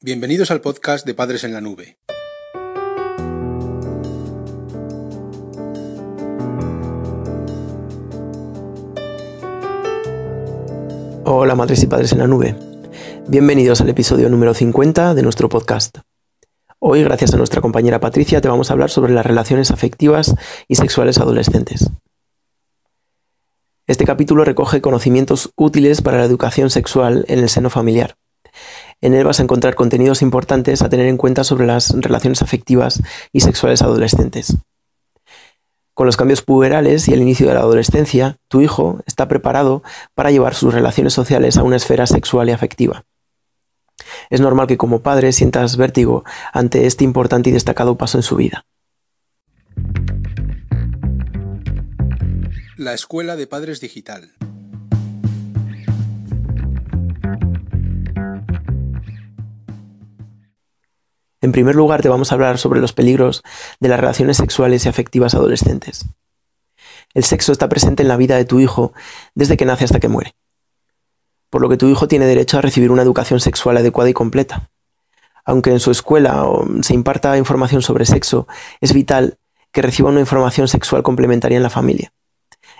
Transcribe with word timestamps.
Bienvenidos 0.00 0.52
al 0.52 0.60
podcast 0.60 1.04
de 1.04 1.12
Padres 1.12 1.42
en 1.42 1.52
la 1.52 1.60
Nube. 1.60 1.98
Hola 11.24 11.56
madres 11.56 11.82
y 11.82 11.88
padres 11.88 12.12
en 12.12 12.18
la 12.18 12.28
nube. 12.28 12.54
Bienvenidos 13.26 13.80
al 13.80 13.88
episodio 13.88 14.28
número 14.28 14.54
50 14.54 15.14
de 15.14 15.22
nuestro 15.22 15.48
podcast. 15.48 15.98
Hoy, 16.78 17.02
gracias 17.02 17.34
a 17.34 17.36
nuestra 17.36 17.60
compañera 17.60 17.98
Patricia, 17.98 18.40
te 18.40 18.46
vamos 18.46 18.70
a 18.70 18.74
hablar 18.74 18.90
sobre 18.90 19.12
las 19.12 19.26
relaciones 19.26 19.72
afectivas 19.72 20.36
y 20.68 20.76
sexuales 20.76 21.18
adolescentes. 21.18 21.90
Este 23.88 24.04
capítulo 24.04 24.44
recoge 24.44 24.80
conocimientos 24.80 25.50
útiles 25.56 26.02
para 26.02 26.18
la 26.18 26.24
educación 26.24 26.70
sexual 26.70 27.24
en 27.26 27.40
el 27.40 27.48
seno 27.48 27.68
familiar. 27.68 28.14
En 29.00 29.14
él 29.14 29.24
vas 29.24 29.38
a 29.38 29.44
encontrar 29.44 29.74
contenidos 29.76 30.22
importantes 30.22 30.82
a 30.82 30.88
tener 30.88 31.06
en 31.06 31.16
cuenta 31.16 31.44
sobre 31.44 31.66
las 31.66 31.90
relaciones 31.90 32.42
afectivas 32.42 33.00
y 33.32 33.40
sexuales 33.40 33.82
adolescentes. 33.82 34.56
Con 35.94 36.06
los 36.06 36.16
cambios 36.16 36.42
puberales 36.42 37.08
y 37.08 37.12
el 37.12 37.22
inicio 37.22 37.48
de 37.48 37.54
la 37.54 37.60
adolescencia, 37.60 38.38
tu 38.48 38.60
hijo 38.60 39.00
está 39.06 39.28
preparado 39.28 39.82
para 40.14 40.30
llevar 40.30 40.54
sus 40.54 40.74
relaciones 40.74 41.12
sociales 41.12 41.56
a 41.56 41.62
una 41.62 41.76
esfera 41.76 42.06
sexual 42.06 42.48
y 42.48 42.52
afectiva. 42.52 43.04
Es 44.30 44.40
normal 44.40 44.66
que 44.66 44.76
como 44.76 45.00
padre 45.00 45.32
sientas 45.32 45.76
vértigo 45.76 46.24
ante 46.52 46.86
este 46.86 47.04
importante 47.04 47.50
y 47.50 47.52
destacado 47.52 47.96
paso 47.96 48.18
en 48.18 48.22
su 48.22 48.36
vida. 48.36 48.64
La 52.76 52.94
Escuela 52.94 53.34
de 53.34 53.46
Padres 53.48 53.80
Digital. 53.80 54.30
En 61.40 61.52
primer 61.52 61.76
lugar, 61.76 62.02
te 62.02 62.08
vamos 62.08 62.30
a 62.30 62.34
hablar 62.34 62.58
sobre 62.58 62.80
los 62.80 62.92
peligros 62.92 63.42
de 63.78 63.88
las 63.88 64.00
relaciones 64.00 64.36
sexuales 64.36 64.84
y 64.84 64.88
afectivas 64.88 65.34
adolescentes. 65.34 66.06
El 67.14 67.24
sexo 67.24 67.52
está 67.52 67.68
presente 67.68 68.02
en 68.02 68.08
la 68.08 68.16
vida 68.16 68.36
de 68.36 68.44
tu 68.44 68.60
hijo 68.60 68.92
desde 69.34 69.56
que 69.56 69.64
nace 69.64 69.84
hasta 69.84 70.00
que 70.00 70.08
muere, 70.08 70.34
por 71.48 71.62
lo 71.62 71.68
que 71.68 71.76
tu 71.76 71.88
hijo 71.88 72.08
tiene 72.08 72.26
derecho 72.26 72.58
a 72.58 72.62
recibir 72.62 72.90
una 72.90 73.02
educación 73.02 73.40
sexual 73.40 73.76
adecuada 73.76 74.10
y 74.10 74.14
completa. 74.14 74.70
Aunque 75.44 75.70
en 75.70 75.80
su 75.80 75.90
escuela 75.90 76.46
se 76.82 76.92
imparta 76.92 77.38
información 77.38 77.82
sobre 77.82 78.04
sexo, 78.04 78.46
es 78.80 78.92
vital 78.92 79.38
que 79.72 79.80
reciba 79.80 80.10
una 80.10 80.20
información 80.20 80.68
sexual 80.68 81.02
complementaria 81.02 81.56
en 81.56 81.62
la 81.62 81.70
familia. 81.70 82.12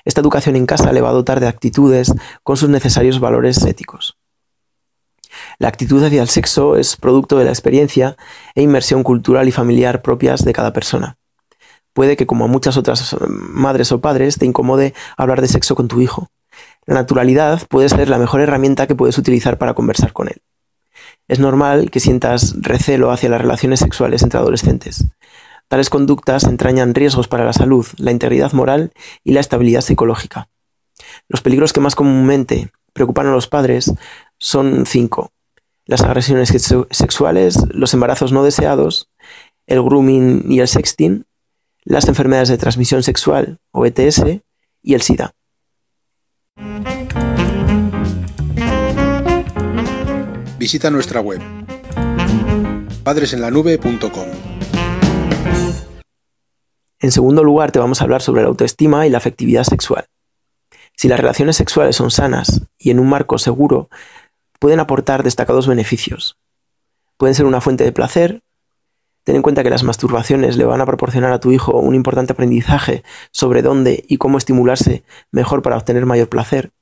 Esta 0.05 0.21
educación 0.21 0.57
en 0.57 0.67
casa 0.67 0.93
le 0.93 1.01
va 1.01 1.11
a 1.11 1.15
dotar 1.15 1.41
de 1.41 1.49
actitudes 1.49 2.13
con 2.43 2.57
sus 2.57 2.69
necesarios 2.69 3.21
valores 3.21 3.65
éticos. 3.65 4.18
La 5.61 5.69
actitud 5.69 6.03
hacia 6.05 6.23
el 6.23 6.29
sexo 6.29 6.77
es 6.77 6.97
producto 6.97 7.37
de 7.37 7.45
la 7.45 7.51
experiencia 7.51 8.17
e 8.55 8.63
inmersión 8.63 9.03
cultural 9.03 9.49
y 9.49 9.53
familiar 9.53 10.03
propias 10.03 10.45
de 10.45 10.53
cada 10.53 10.73
persona. 10.73 11.17
Puede 11.93 12.17
que, 12.17 12.27
como 12.27 12.45
a 12.45 12.49
muchas 12.49 12.77
otras 12.77 13.13
eh, 13.13 13.17
madres 13.27 13.91
o 13.91 14.01
padres, 14.01 14.39
te 14.39 14.47
incomode 14.47 14.95
hablar 15.17 15.41
de 15.41 15.49
sexo 15.49 15.75
con 15.75 15.89
tu 15.89 16.01
hijo. 16.01 16.29
La 16.87 16.95
naturalidad 16.95 17.67
puede 17.67 17.89
ser 17.89 18.09
la 18.09 18.19
mejor 18.19 18.41
herramienta 18.41 18.87
que 18.87 18.95
puedes 18.95 19.19
utilizar 19.19 19.59
para 19.59 19.75
conversar 19.75 20.13
con 20.13 20.29
él. 20.29 20.41
Es 21.27 21.41
normal 21.41 21.91
que 21.91 21.99
sientas 21.99 22.55
recelo 22.61 23.11
hacia 23.11 23.29
las 23.29 23.41
relaciones 23.41 23.81
sexuales 23.81 24.23
entre 24.23 24.39
adolescentes. 24.39 25.09
Tales 25.67 25.91
conductas 25.91 26.45
entrañan 26.45 26.95
riesgos 26.95 27.27
para 27.27 27.45
la 27.45 27.53
salud, 27.53 27.87
la 27.97 28.13
integridad 28.13 28.53
moral 28.53 28.93
y 29.25 29.33
la 29.33 29.41
estabilidad 29.41 29.81
psicológica. 29.81 30.49
Los 31.29 31.43
peligros 31.43 31.73
que 31.73 31.81
más 31.81 31.97
comúnmente 31.97 32.71
preocupan 32.93 33.27
a 33.27 33.33
los 33.33 33.49
padres 33.49 33.93
son 34.39 34.87
cinco. 34.87 35.33
Las 35.89 36.03
agresiones 36.03 36.51
sexuales, 36.91 37.57
los 37.71 37.95
embarazos 37.95 38.31
no 38.31 38.45
deseados, 38.45 39.09
el 39.67 39.83
grooming 39.83 40.45
y 40.47 40.61
el 40.61 40.69
sexting, 40.69 41.25
las 41.83 42.07
enfermedades 42.09 42.51
de 42.51 42.59
transmisión 42.59 43.03
sexual 43.03 43.59
o 43.71 43.87
ETS 43.87 44.23
y 44.83 44.93
el 44.93 45.01
SIDA. 45.01 45.33
Visita 50.59 50.91
nuestra 50.91 51.23
web 51.23 51.41
padresenlanube.com. 53.03 54.29
En 57.01 57.13
segundo 57.13 57.43
lugar, 57.43 57.73
te 57.73 57.79
vamos 57.79 58.03
a 58.03 58.05
hablar 58.05 58.21
sobre 58.21 58.43
la 58.43 58.49
autoestima 58.49 59.07
y 59.07 59.11
la 59.11 59.17
afectividad 59.17 59.65
sexual. 59.65 60.05
Si 60.95 61.09
las 61.09 61.19
relaciones 61.19 61.57
sexuales 61.57 61.97
son 61.97 62.11
sanas 62.11 62.61
y 62.77 62.91
en 62.91 62.99
un 62.99 63.09
marco 63.09 63.39
seguro, 63.39 63.89
pueden 64.59 64.81
aportar 64.81 65.23
destacados 65.23 65.67
beneficios. 65.67 66.39
Pueden 67.17 67.35
ser 67.35 67.47
una 67.47 67.61
fuente 67.61 67.85
de 67.85 67.93
placer. 67.93 68.43
Ten 69.25 69.37
en 69.37 69.43
cuenta 69.43 69.63
que 69.63 69.71
las 69.71 69.83
masturbaciones 69.83 70.57
le 70.57 70.65
van 70.65 70.81
a 70.81 70.87
proporcionar 70.87 71.33
a 71.33 71.41
tu 71.41 71.53
hijo 71.53 71.79
un 71.79 71.95
importante 71.95 72.33
aprendizaje 72.33 73.03
sobre 73.31 73.63
dónde 73.63 74.05
y 74.09 74.17
cómo 74.17 74.39
estimularse 74.39 75.05
mejor 75.31 75.63
para 75.63 75.77
obtener 75.77 76.07
mayor 76.07 76.29
placer. 76.29 76.73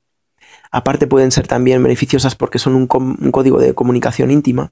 Aparte 0.71 1.07
pueden 1.07 1.31
ser 1.31 1.47
también 1.47 1.81
beneficiosas 1.83 2.35
porque 2.35 2.59
son 2.59 2.75
un, 2.75 2.87
un 2.91 3.31
código 3.31 3.59
de 3.59 3.73
comunicación 3.73 4.31
íntima. 4.31 4.71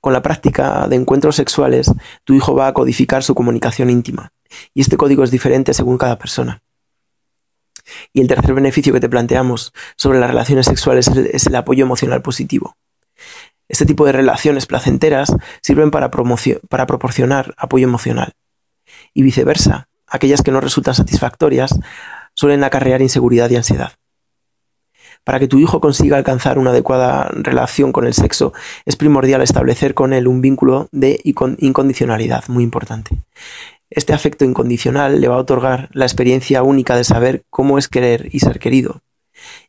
Con 0.00 0.12
la 0.12 0.22
práctica 0.22 0.88
de 0.88 0.96
encuentros 0.96 1.36
sexuales, 1.36 1.92
tu 2.24 2.34
hijo 2.34 2.54
va 2.54 2.68
a 2.68 2.74
codificar 2.74 3.22
su 3.22 3.34
comunicación 3.34 3.90
íntima, 3.90 4.32
y 4.72 4.80
este 4.80 4.96
código 4.96 5.24
es 5.24 5.30
diferente 5.30 5.74
según 5.74 5.98
cada 5.98 6.18
persona. 6.18 6.62
Y 8.12 8.20
el 8.20 8.28
tercer 8.28 8.54
beneficio 8.54 8.92
que 8.92 9.00
te 9.00 9.08
planteamos 9.08 9.72
sobre 9.96 10.20
las 10.20 10.30
relaciones 10.30 10.66
sexuales 10.66 11.08
es 11.08 11.46
el, 11.46 11.56
apoyo 11.56 11.84
emocional 11.84 12.22
positivo. 12.22 12.76
Este 13.68 13.86
tipo 13.86 14.06
de 14.06 14.12
relaciones 14.12 14.66
placenteras 14.66 15.34
sirven 15.62 15.90
para, 15.90 16.10
para 16.10 16.86
proporcionar 16.86 17.54
apoyo 17.56 17.86
emocional. 17.86 18.32
Y 19.12 19.22
viceversa, 19.22 19.88
aquellas 20.06 20.42
que 20.42 20.50
no 20.50 20.60
resultan 20.60 20.94
satisfactorias 20.94 21.78
suelen 22.34 22.64
acarrear 22.64 23.02
inseguridad 23.02 23.50
y 23.50 23.56
ansiedad. 23.56 23.92
Para 25.24 25.38
que 25.38 25.48
tu 25.48 25.58
hijo 25.58 25.80
consiga 25.80 26.16
alcanzar 26.16 26.58
una 26.58 26.70
adecuada 26.70 27.28
relación 27.34 27.92
con 27.92 28.06
el 28.06 28.14
sexo, 28.14 28.54
es 28.86 28.96
primordial 28.96 29.42
establecer 29.42 29.92
con 29.92 30.12
él 30.12 30.26
un 30.26 30.40
vínculo 30.40 30.88
de 30.90 31.20
incondicionalidad 31.22 32.44
muy 32.48 32.64
importante. 32.64 33.18
Este 33.90 34.12
afecto 34.12 34.44
incondicional 34.44 35.20
le 35.20 35.28
va 35.28 35.36
a 35.36 35.38
otorgar 35.38 35.88
la 35.92 36.04
experiencia 36.04 36.62
única 36.62 36.94
de 36.94 37.04
saber 37.04 37.44
cómo 37.48 37.78
es 37.78 37.88
querer 37.88 38.28
y 38.32 38.40
ser 38.40 38.58
querido. 38.58 39.00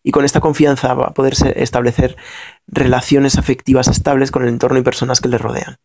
Y 0.03 0.11
con 0.11 0.25
esta 0.25 0.41
confianza 0.41 0.93
va 0.93 1.07
a 1.07 1.13
poder 1.13 1.35
establecer 1.55 2.17
relaciones 2.67 3.37
afectivas 3.37 3.87
estables 3.87 4.31
con 4.31 4.43
el 4.43 4.49
entorno 4.49 4.77
y 4.77 4.83
personas 4.83 5.21
que 5.21 5.29
le 5.29 5.37
rodean. 5.37 5.77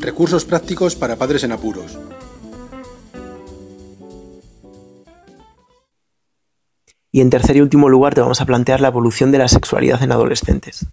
Recursos 0.00 0.44
prácticos 0.44 0.94
para 0.94 1.16
padres 1.16 1.42
en 1.44 1.52
apuros. 1.52 1.98
Y 7.10 7.20
en 7.20 7.30
tercer 7.30 7.56
y 7.56 7.60
último 7.60 7.88
lugar 7.88 8.14
te 8.14 8.20
vamos 8.20 8.40
a 8.40 8.46
plantear 8.46 8.80
la 8.80 8.88
evolución 8.88 9.32
de 9.32 9.38
la 9.38 9.48
sexualidad 9.48 10.02
en 10.02 10.12
adolescentes. 10.12 10.86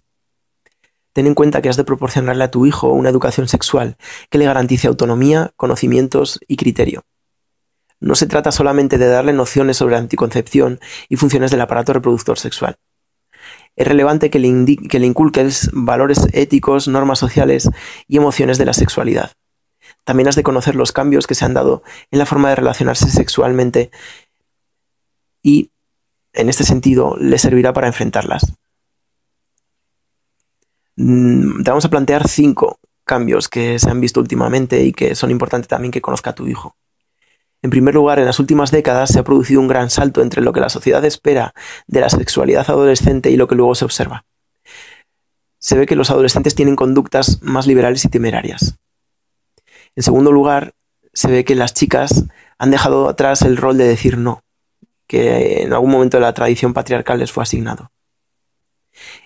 Ten 1.12 1.26
en 1.26 1.34
cuenta 1.34 1.62
que 1.62 1.68
has 1.68 1.76
de 1.76 1.84
proporcionarle 1.84 2.44
a 2.44 2.50
tu 2.50 2.66
hijo 2.66 2.88
una 2.88 3.08
educación 3.08 3.48
sexual 3.48 3.96
que 4.28 4.38
le 4.38 4.44
garantice 4.44 4.86
autonomía, 4.86 5.52
conocimientos 5.56 6.40
y 6.46 6.56
criterio. 6.56 7.04
No 8.00 8.14
se 8.14 8.26
trata 8.26 8.52
solamente 8.52 8.98
de 8.98 9.06
darle 9.06 9.32
nociones 9.32 9.78
sobre 9.78 9.96
anticoncepción 9.96 10.78
y 11.08 11.16
funciones 11.16 11.50
del 11.50 11.62
aparato 11.62 11.94
reproductor 11.94 12.38
sexual. 12.38 12.76
Es 13.76 13.86
relevante 13.86 14.30
que 14.30 14.38
le, 14.38 14.76
que 14.76 14.98
le 14.98 15.06
inculques 15.06 15.70
valores 15.72 16.26
éticos, 16.32 16.88
normas 16.88 17.18
sociales 17.18 17.70
y 18.06 18.16
emociones 18.16 18.58
de 18.58 18.66
la 18.66 18.72
sexualidad. 18.74 19.32
También 20.04 20.28
has 20.28 20.36
de 20.36 20.42
conocer 20.42 20.74
los 20.74 20.92
cambios 20.92 21.26
que 21.26 21.34
se 21.34 21.44
han 21.44 21.54
dado 21.54 21.82
en 22.10 22.18
la 22.18 22.26
forma 22.26 22.50
de 22.50 22.56
relacionarse 22.56 23.10
sexualmente 23.10 23.90
y 25.42 25.70
en 26.36 26.48
este 26.48 26.64
sentido, 26.64 27.16
le 27.18 27.38
servirá 27.38 27.72
para 27.72 27.86
enfrentarlas. 27.86 28.52
Mm, 30.96 31.62
te 31.62 31.70
vamos 31.70 31.84
a 31.84 31.90
plantear 31.90 32.28
cinco 32.28 32.78
cambios 33.04 33.48
que 33.48 33.78
se 33.78 33.90
han 33.90 34.00
visto 34.00 34.20
últimamente 34.20 34.82
y 34.84 34.92
que 34.92 35.14
son 35.14 35.30
importantes 35.30 35.68
también 35.68 35.92
que 35.92 36.02
conozca 36.02 36.34
tu 36.34 36.46
hijo. 36.46 36.76
En 37.62 37.70
primer 37.70 37.94
lugar, 37.94 38.18
en 38.18 38.26
las 38.26 38.38
últimas 38.38 38.70
décadas 38.70 39.10
se 39.10 39.18
ha 39.18 39.24
producido 39.24 39.60
un 39.60 39.68
gran 39.68 39.90
salto 39.90 40.22
entre 40.22 40.42
lo 40.42 40.52
que 40.52 40.60
la 40.60 40.68
sociedad 40.68 41.04
espera 41.04 41.54
de 41.86 42.00
la 42.00 42.10
sexualidad 42.10 42.68
adolescente 42.68 43.30
y 43.30 43.36
lo 43.36 43.48
que 43.48 43.54
luego 43.54 43.74
se 43.74 43.84
observa. 43.84 44.24
Se 45.58 45.76
ve 45.76 45.86
que 45.86 45.96
los 45.96 46.10
adolescentes 46.10 46.54
tienen 46.54 46.76
conductas 46.76 47.42
más 47.42 47.66
liberales 47.66 48.04
y 48.04 48.08
temerarias. 48.08 48.76
En 49.96 50.02
segundo 50.02 50.32
lugar, 50.32 50.74
se 51.12 51.28
ve 51.28 51.44
que 51.44 51.54
las 51.54 51.72
chicas 51.72 52.24
han 52.58 52.70
dejado 52.70 53.08
atrás 53.08 53.42
el 53.42 53.56
rol 53.56 53.78
de 53.78 53.88
decir 53.88 54.18
no 54.18 54.42
que 55.06 55.62
en 55.62 55.72
algún 55.72 55.90
momento 55.90 56.16
de 56.16 56.22
la 56.22 56.34
tradición 56.34 56.72
patriarcal 56.72 57.18
les 57.18 57.32
fue 57.32 57.42
asignado. 57.42 57.90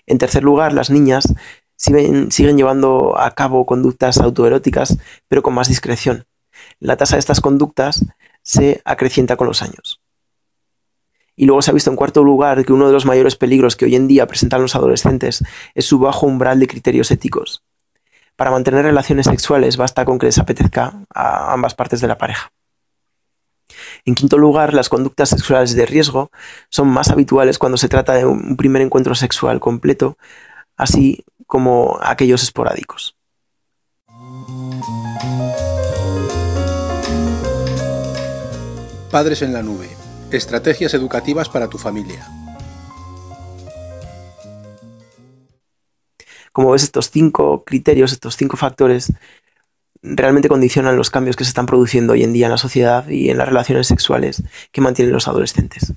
En 0.07 0.19
tercer 0.19 0.43
lugar, 0.43 0.73
las 0.73 0.91
niñas 0.91 1.25
siguen, 1.77 2.57
llevando 2.57 3.19
a 3.19 3.35
cabo 3.35 3.65
conductas 3.65 4.19
autoeróticas, 4.19 4.99
pero 5.29 5.43
con 5.43 5.55
más 5.55 5.69
discreción. 5.69 6.27
la 6.79 6.97
tasa 6.97 7.17
de 7.17 7.21
estas 7.21 7.41
conductas 7.41 8.05
se 8.43 8.83
acrecienta 8.85 9.37
con 9.37 9.47
los 9.47 9.63
años. 9.63 10.01
Y 11.37 11.47
luego 11.47 11.63
se 11.63 11.71
ha 11.71 11.75
visto 11.75 11.89
en 11.89 11.97
cuarto 11.97 12.23
lugar 12.23 12.65
que 12.67 12.73
uno 12.73 12.87
de 12.87 12.93
los 12.93 13.07
mayores 13.07 13.35
peligros 13.35 13.77
que 13.77 13.87
hoy 13.87 13.97
en 13.97 14.09
día 14.09 14.27
presentan 14.27 14.61
los 14.61 14.75
adolescentes 14.75 15.43
es 15.75 15.87
su 15.87 15.99
bajo 15.99 16.27
umbral 16.27 16.61
de 16.61 16.67
criterios 16.67 17.11
éticos. 17.11 17.63
Para 18.37 18.51
mantener 18.51 18.85
relaciones 18.85 19.27
sexuales 19.27 19.79
basta 19.79 20.05
con 20.05 20.19
que 20.19 20.27
les 20.27 20.39
apetezca 20.39 21.05
a 21.15 21.53
ambas 21.55 21.75
partes 21.75 22.03
de 22.03 22.09
la 22.09 22.19
pareja. 22.19 22.53
En 24.05 24.15
quinto 24.15 24.39
lugar, 24.39 24.75
las 24.75 24.89
conductas 24.89 25.29
sexuales 25.29 25.75
de 25.75 25.87
riesgo 25.87 26.31
son 26.69 26.89
más 26.89 27.11
habituales 27.11 27.59
cuando 27.59 27.77
se 27.77 27.89
trata 27.89 28.15
de 28.15 28.25
un 28.25 28.57
primer 28.57 28.83
encuentro 28.83 29.15
sexual 29.15 29.61
completo, 29.61 30.17
así 30.77 31.25
como 31.47 31.99
aquellos 32.03 32.43
esporádicos. 32.43 33.17
Padres 39.11 39.43
en 39.43 39.53
la 39.53 39.63
nube. 39.63 39.89
Estrategias 40.31 40.95
educativas 40.95 41.49
para 41.49 41.69
tu 41.69 41.79
familia. 41.79 42.25
Como 46.53 46.71
ves, 46.71 46.85
estos 46.85 47.11
cinco 47.11 47.65
criterios, 47.65 48.13
estos 48.13 48.37
cinco 48.37 48.57
factores, 48.57 49.13
realmente 50.03 50.49
condicionan 50.49 50.97
los 50.97 51.11
cambios 51.11 51.37
que 51.37 51.45
se 51.45 51.51
están 51.51 51.67
produciendo 51.67 52.15
hoy 52.15 52.23
en 52.23 52.33
día 52.33 52.47
en 52.47 52.53
la 52.53 52.59
sociedad 52.59 53.09
y 53.09 53.31
en 53.31 53.39
las 53.39 53.49
relaciones 53.49 53.87
sexuales 53.87 54.43
que 54.73 54.81
mantienen 54.81 55.13
los 55.13 55.29
adolescentes. 55.29 55.95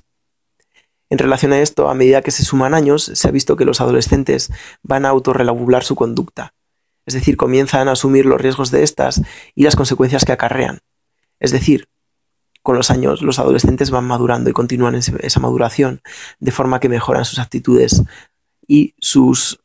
En 1.10 1.18
relación 1.18 1.52
a 1.52 1.60
esto, 1.60 1.88
a 1.88 1.94
medida 1.94 2.22
que 2.22 2.30
se 2.30 2.44
suman 2.44 2.74
años, 2.74 3.04
se 3.04 3.28
ha 3.28 3.30
visto 3.30 3.56
que 3.56 3.64
los 3.64 3.80
adolescentes 3.80 4.50
van 4.82 5.06
a 5.06 5.10
autorregular 5.10 5.84
su 5.84 5.94
conducta, 5.94 6.54
es 7.06 7.14
decir, 7.14 7.36
comienzan 7.36 7.88
a 7.88 7.92
asumir 7.92 8.26
los 8.26 8.40
riesgos 8.40 8.70
de 8.70 8.82
estas 8.82 9.22
y 9.54 9.64
las 9.64 9.76
consecuencias 9.76 10.24
que 10.24 10.32
acarrean. 10.32 10.80
Es 11.38 11.52
decir, 11.52 11.88
con 12.62 12.76
los 12.76 12.90
años 12.90 13.20
los 13.20 13.38
adolescentes 13.38 13.90
van 13.90 14.06
madurando 14.06 14.48
y 14.48 14.54
continúan 14.54 14.94
esa 14.94 15.40
maduración 15.40 16.00
de 16.40 16.50
forma 16.50 16.80
que 16.80 16.88
mejoran 16.88 17.26
sus 17.26 17.38
actitudes 17.38 18.02
y 18.66 18.94
sus, 18.98 19.60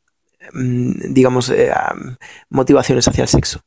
mm, 0.51 1.13
digamos, 1.13 1.49
eh, 1.49 1.71
motivaciones 2.49 3.07
hacia 3.07 3.21
el 3.21 3.29
sexo. 3.29 3.61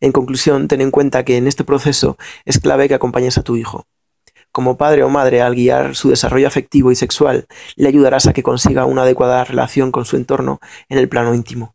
En 0.00 0.12
conclusión, 0.12 0.68
ten 0.68 0.80
en 0.80 0.92
cuenta 0.92 1.24
que 1.24 1.36
en 1.36 1.48
este 1.48 1.64
proceso 1.64 2.16
es 2.44 2.60
clave 2.60 2.88
que 2.88 2.94
acompañes 2.94 3.36
a 3.36 3.42
tu 3.42 3.56
hijo. 3.56 3.86
Como 4.52 4.76
padre 4.76 5.02
o 5.02 5.08
madre, 5.08 5.42
al 5.42 5.56
guiar 5.56 5.96
su 5.96 6.10
desarrollo 6.10 6.46
afectivo 6.46 6.92
y 6.92 6.96
sexual, 6.96 7.46
le 7.76 7.88
ayudarás 7.88 8.26
a 8.26 8.32
que 8.32 8.44
consiga 8.44 8.86
una 8.86 9.02
adecuada 9.02 9.44
relación 9.44 9.90
con 9.90 10.04
su 10.04 10.16
entorno 10.16 10.60
en 10.88 10.98
el 10.98 11.08
plano 11.08 11.34
íntimo. 11.34 11.74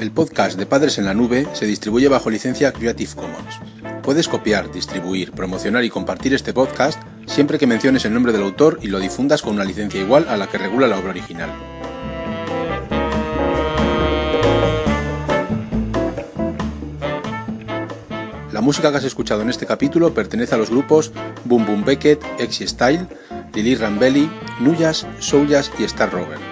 El 0.00 0.10
podcast 0.10 0.58
de 0.58 0.66
Padres 0.66 0.98
en 0.98 1.04
la 1.04 1.14
Nube 1.14 1.46
se 1.52 1.66
distribuye 1.66 2.08
bajo 2.08 2.30
licencia 2.30 2.72
Creative 2.72 3.14
Commons. 3.14 3.81
Puedes 4.02 4.26
copiar, 4.26 4.72
distribuir, 4.72 5.30
promocionar 5.30 5.84
y 5.84 5.90
compartir 5.90 6.34
este 6.34 6.52
podcast 6.52 7.00
siempre 7.26 7.58
que 7.58 7.68
menciones 7.68 8.04
el 8.04 8.12
nombre 8.12 8.32
del 8.32 8.42
autor 8.42 8.80
y 8.82 8.88
lo 8.88 8.98
difundas 8.98 9.42
con 9.42 9.54
una 9.54 9.64
licencia 9.64 10.00
igual 10.00 10.26
a 10.28 10.36
la 10.36 10.48
que 10.48 10.58
regula 10.58 10.88
la 10.88 10.98
obra 10.98 11.10
original. 11.10 11.50
La 18.52 18.60
música 18.60 18.90
que 18.90 18.98
has 18.98 19.04
escuchado 19.04 19.42
en 19.42 19.50
este 19.50 19.66
capítulo 19.66 20.12
pertenece 20.12 20.56
a 20.56 20.58
los 20.58 20.70
grupos 20.70 21.12
Boom 21.44 21.64
Boom 21.64 21.84
Beckett, 21.84 22.24
Exy 22.38 22.66
Style, 22.66 23.06
Lily 23.54 23.76
Rambelli, 23.76 24.28
Nuyas, 24.60 25.06
Souljas 25.20 25.70
y 25.78 25.84
Star 25.84 26.12
Rover. 26.12 26.51